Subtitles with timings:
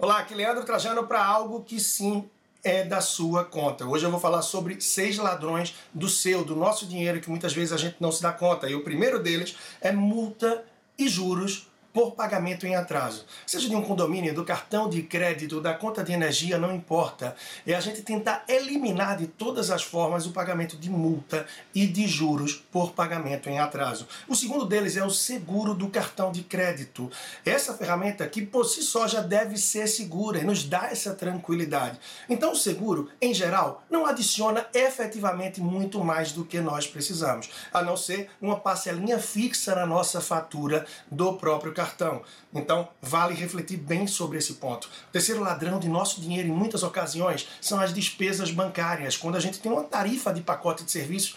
[0.00, 2.30] Olá, aqui Leandro Trajano para algo que sim
[2.62, 3.84] é da sua conta.
[3.84, 7.72] Hoje eu vou falar sobre seis ladrões do seu, do nosso dinheiro, que muitas vezes
[7.72, 8.70] a gente não se dá conta.
[8.70, 10.64] E o primeiro deles é multa
[10.96, 13.24] e juros por pagamento em atraso.
[13.46, 17.34] Seja de um condomínio, do cartão de crédito, da conta de energia, não importa.
[17.66, 22.06] É a gente tentar eliminar de todas as formas o pagamento de multa e de
[22.06, 24.06] juros por pagamento em atraso.
[24.28, 27.10] O segundo deles é o seguro do cartão de crédito.
[27.44, 31.98] Essa ferramenta que por si só já deve ser segura e nos dá essa tranquilidade.
[32.28, 37.82] Então o seguro, em geral, não adiciona efetivamente muito mais do que nós precisamos, a
[37.82, 42.22] não ser uma parcelinha fixa na nossa fatura do próprio cartão.
[42.52, 44.86] Então, vale refletir bem sobre esse ponto.
[44.86, 49.16] O terceiro ladrão de nosso dinheiro, em muitas ocasiões, são as despesas bancárias.
[49.16, 51.36] Quando a gente tem uma tarifa de pacote de serviços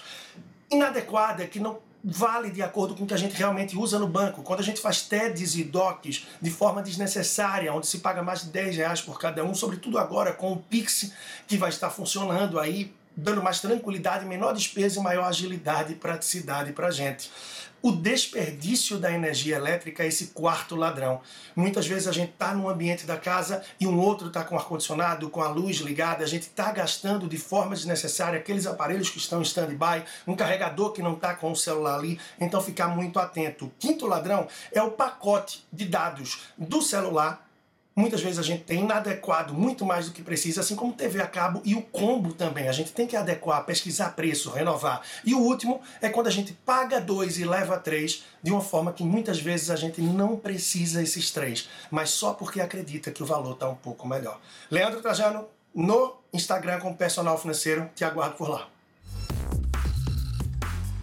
[0.72, 4.42] inadequada, que não vale de acordo com o que a gente realmente usa no banco.
[4.42, 8.50] Quando a gente faz TEDs e DOCs de forma desnecessária, onde se paga mais de
[8.50, 11.12] 10 reais por cada um, sobretudo agora com o Pix,
[11.48, 16.72] que vai estar funcionando aí dando mais tranquilidade, menor despesa e maior agilidade e praticidade
[16.74, 17.30] para a gente.
[17.84, 21.20] O desperdício da energia elétrica é esse quarto ladrão.
[21.56, 25.32] Muitas vezes a gente está num ambiente da casa e um outro está com ar-condicionado,
[25.32, 29.40] com a luz ligada, a gente está gastando de forma desnecessária aqueles aparelhos que estão
[29.40, 33.66] em stand-by, um carregador que não está com o celular ali, então ficar muito atento.
[33.66, 37.51] O quinto ladrão é o pacote de dados do celular
[38.02, 41.28] Muitas vezes a gente tem inadequado muito mais do que precisa, assim como TV a
[41.28, 42.68] cabo e o combo também.
[42.68, 45.04] A gente tem que adequar, pesquisar preço, renovar.
[45.24, 48.92] E o último é quando a gente paga dois e leva três de uma forma
[48.92, 53.26] que muitas vezes a gente não precisa esses três, mas só porque acredita que o
[53.26, 54.42] valor está um pouco melhor.
[54.72, 58.68] Leandro Trajano, no Instagram como personal financeiro, te aguardo por lá.